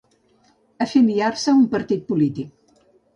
[0.85, 2.73] Afiliar-se a un partit polític.